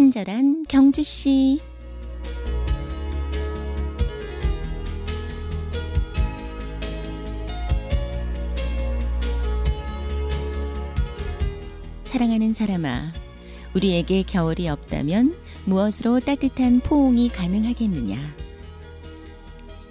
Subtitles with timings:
[0.00, 1.60] 친절한 경주 씨.
[12.04, 13.12] 사랑하는 사람아,
[13.74, 15.36] 우리에게 겨울이 없다면
[15.66, 18.16] 무엇으로 따뜻한 포옹이 가능하겠느냐?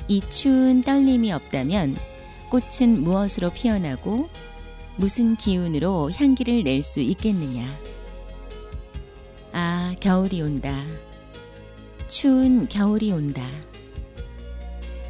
[0.07, 1.95] 이 추운 떨림이 없다면
[2.49, 4.27] 꽃은 무엇으로 피어나고
[4.95, 7.88] 무슨 기운으로 향기를 낼 수 있겠느냐?
[9.89, 10.85] 아, 겨울이 온다.
[12.07, 13.49] 추운 겨울이 온다.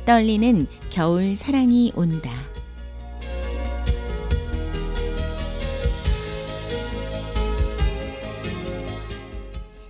[0.05, 2.31] 떨리는 겨울 사랑이 온다.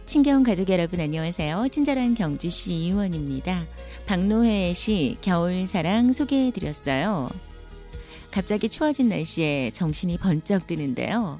[0.08, 1.68] 친경 가족 여러분 안녕하세요.
[1.72, 3.66] 친절한 경주시 의원입니다.
[4.08, 7.30] 박노해 씨 겨울 사랑 소개해 드렸어요.
[8.32, 11.40] 갑자기 추워진 날씨에 정신이 번쩍 드는데요.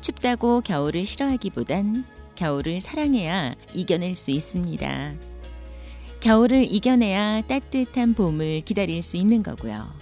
[0.00, 5.14] 춥다고 겨울을 싫어하기보단 겨울을 사랑해야 이겨낼 수 있습니다.
[6.20, 9.92] 겨울을 이겨내야 따뜻한 봄을 기다릴 수 있는 거고요.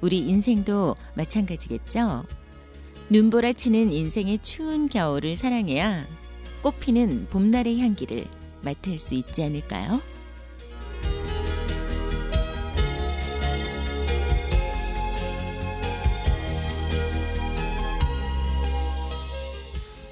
[0.00, 2.24] 우리 인생도 마찬가지겠죠?
[3.10, 6.06] 눈보라 치는 인생의 추운 겨울을 사랑해야
[6.62, 8.24] 꽃피는 봄날의 향기를
[8.62, 10.00] 맡을 수 있지 않을까요?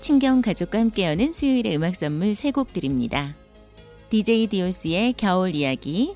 [0.07, 3.35] 친경 가족과 함께하는 수요일의 음악 선물 세 곡 드립니다.
[4.09, 6.15] DJ 디오스의 겨울 이야기,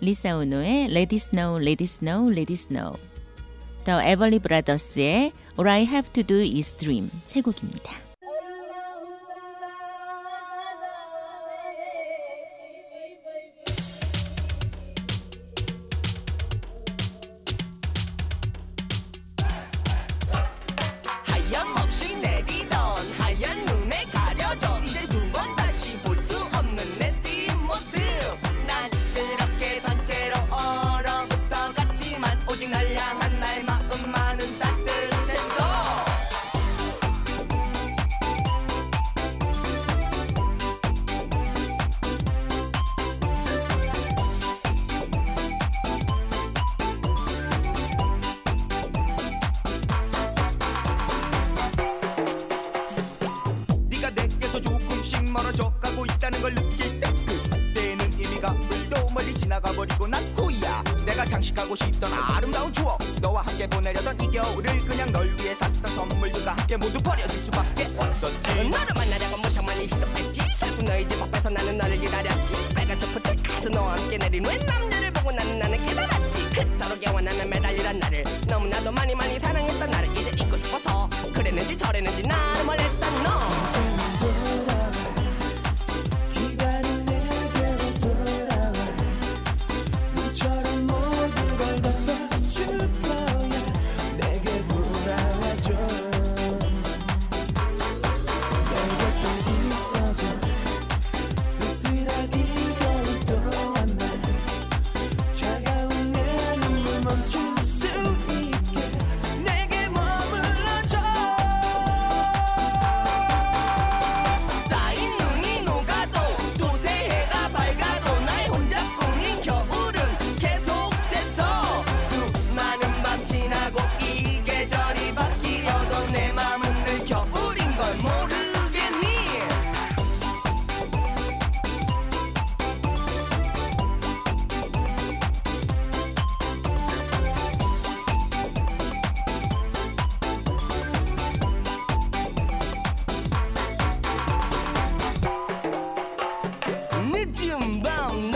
[0.00, 2.96] 리사 오노의 Let It Snow, Let It Snow, Let It Snow,
[3.82, 8.03] 더 에벌리 브라더스의 All I Have to Do Is Dream 세 곡입니다.
[71.54, 72.74] 나는 너를 기다렸지.
[72.74, 76.48] 빨간 스포츠 카드 너와 함께 내린 후에 남들을 보고 나는 나는 깨달았지.
[76.50, 77.48] 그토록 영원하면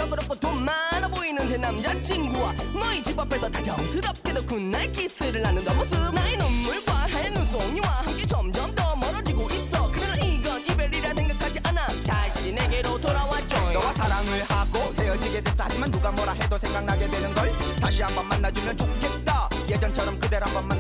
[0.08, 6.14] 그럽고 돈 많아 보이는 새 남자친구와 너희 집 앞에서 다정스럽게도 굿날 키스를 나누던 모습.
[6.14, 9.90] 나의 눈물과 하얀 눈송이와 함께 점점 더 멀어지고 있어.
[9.92, 11.86] 그러나 이건 이별이라 생각하지 않아.
[12.06, 13.72] 다시 내게로 돌아와줘.
[13.72, 17.50] 너와 사랑을 하고 헤어지게 됐어 하지만 누가 뭐라 해도 생각나게 되는 걸
[17.80, 19.48] 다시 한번 만나주면 좋겠다.
[19.68, 20.77] 예전처럼 그댈 한번 만나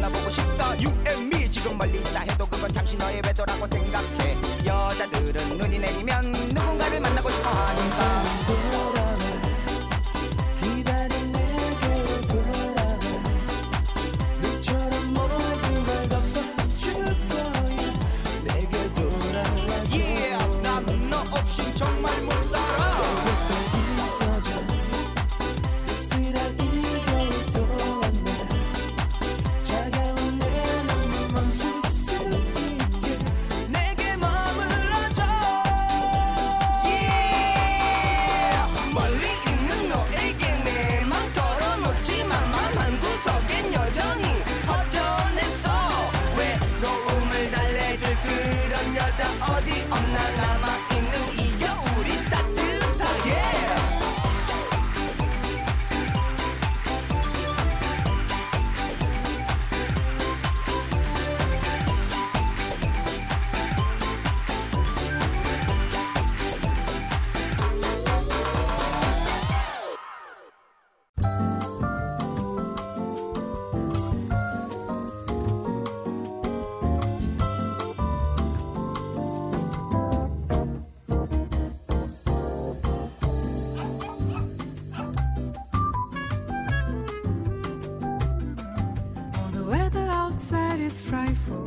[90.38, 91.64] outside is frightful,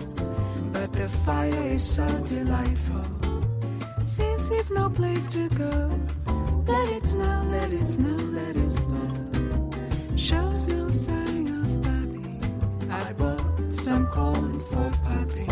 [0.72, 3.04] but the fire is so delightful.
[4.06, 6.00] Since we've no place to go,
[6.66, 9.72] let it snow, let it snow, let it snow.
[10.16, 12.40] Shows no sign of stopping.
[12.90, 15.50] I bought some corn for Poppy.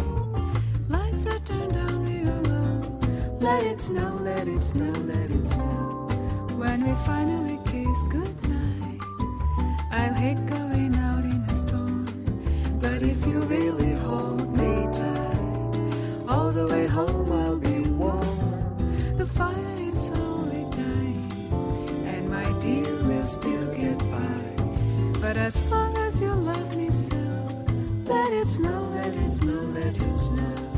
[0.88, 3.38] Lights are turned down real low.
[3.42, 6.08] Let it snow, let it snow, let it snow.
[6.56, 9.02] When we finally kiss goodnight.
[9.92, 10.96] I'll hate going
[13.00, 19.16] but if you really hold me tight, all the way home I'll be warm.
[19.18, 21.32] The fire is slowly dying,
[22.08, 25.22] and my dear will still get by.
[25.22, 27.16] But as long as you love me so,
[28.04, 30.69] let it snow, let it snow, let it snow.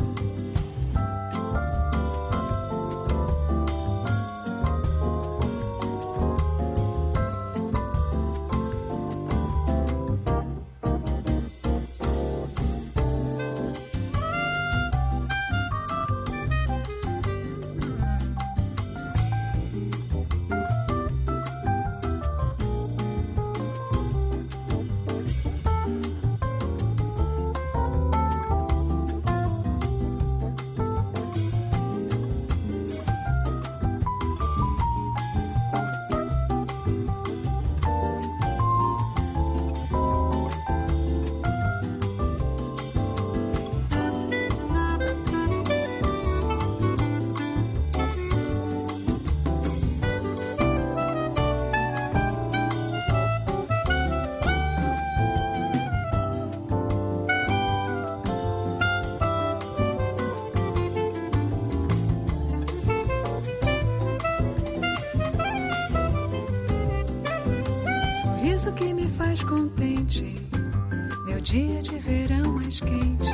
[72.86, 73.30] Quente,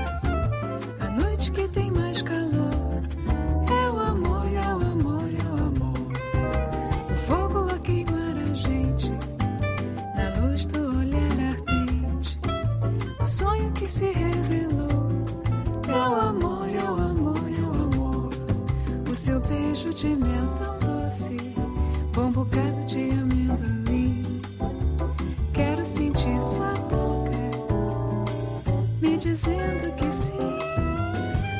[1.00, 3.02] a noite que tem mais calor.
[3.70, 6.12] É o amor, é o amor, é o amor.
[7.10, 9.12] O fogo a queimar a gente,
[10.16, 12.40] na luz do olhar ardente.
[13.20, 15.08] O sonho que se revelou.
[15.88, 18.30] É o amor, é o amor, é o amor.
[19.12, 21.38] O seu beijo de mel tão doce,
[22.14, 24.42] bom bocado de amendoim.
[25.54, 27.07] Quero sentir sua boca
[29.28, 30.58] dizendo que sim,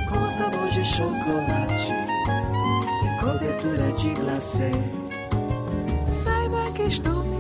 [0.10, 1.92] com sabor de chocolate
[3.04, 4.72] e cobertura de glacê.
[6.10, 7.37] Saiba que estou mesmo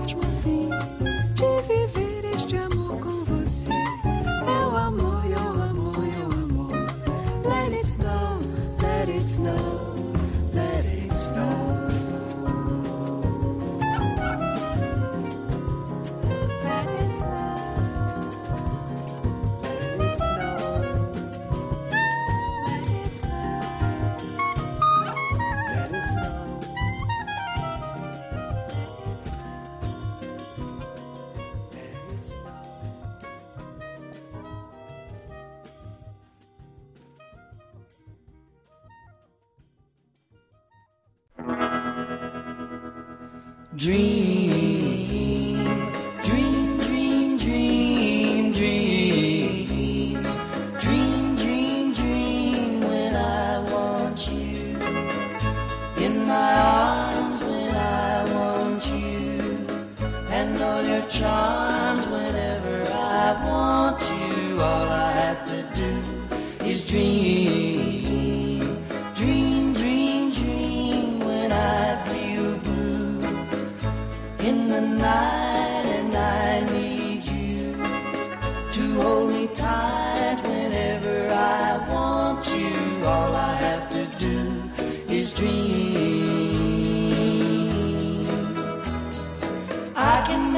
[43.77, 44.76] Dream,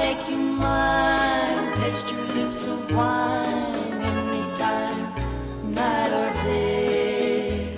[0.09, 1.75] make you mine.
[1.75, 5.01] Taste your lips of wine anytime,
[5.79, 7.75] night or day.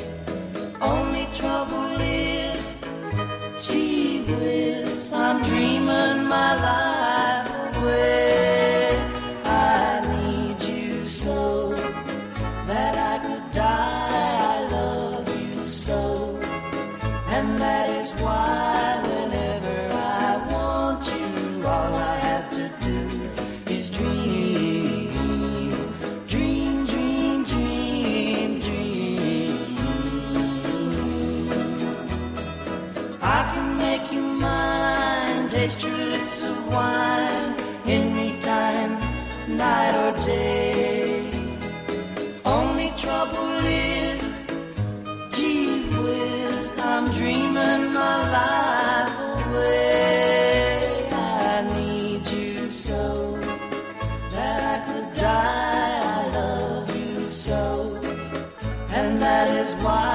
[0.93, 2.77] Only trouble is,
[3.65, 9.03] gee whiz, I'm dreaming my life away.
[9.43, 11.37] I need you so
[12.69, 14.37] that I could die.
[14.55, 15.99] I love you so,
[17.35, 19.10] and that is why.
[36.71, 38.91] Wine, anytime,
[39.63, 41.29] night or day.
[42.45, 44.21] Only trouble is,
[45.35, 51.09] gee whiz, I'm dreaming my life away.
[51.11, 53.03] I need you so
[54.35, 55.99] that I could die.
[56.17, 57.61] I love you so,
[58.97, 60.10] and that is why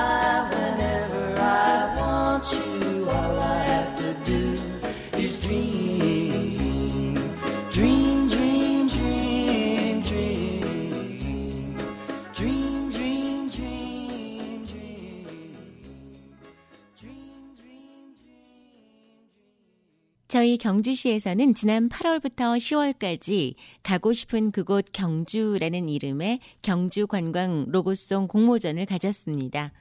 [20.37, 29.73] 저희 경주시에서는 지난 8월부터 10월까지 가고 싶은 그곳 경주라는 이름의 경주 관광 로고송 공모전을 가졌습니다.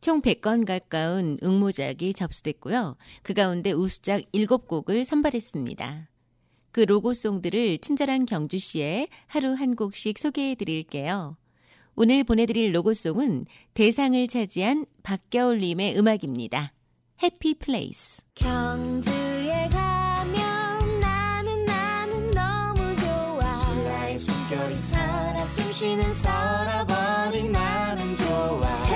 [0.00, 2.96] 총 100건 가까운 응모작이 접수됐고요.
[3.22, 6.08] 그 가운데 우수작 7곡을 선발했습니다.
[6.72, 11.36] 그 로고송들을 친절한 경주시에 하루 한 곡씩 소개해 드릴게요.
[11.94, 16.72] 오늘 보내드릴 로고송은 대상을 차지한 박겨울님의 음악입니다.
[17.22, 18.22] 해피 플레이스.
[18.34, 19.19] 경주
[24.20, 28.89] 숨결이 살아 숨쉬는 살아버린 나는 좋아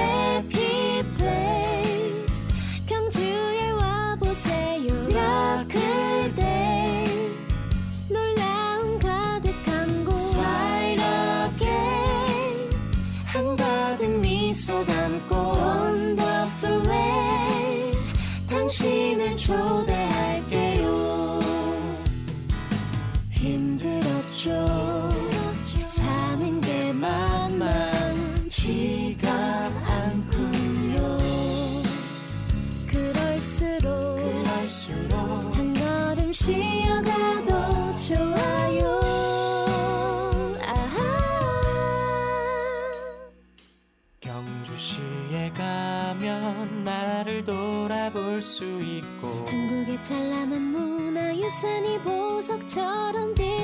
[28.64, 29.30] 만만치가
[29.84, 31.18] 않군요.
[32.86, 39.00] 그럴수록 그럴수록 한 걸음 쉬어가도 좋아요.
[40.62, 40.96] 아하.
[44.20, 53.63] 경주시에 가면 나를 돌아볼 수 있고 한국의 찬란한 문화유산이 보석처럼 빛